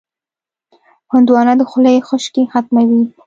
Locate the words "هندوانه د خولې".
1.13-2.05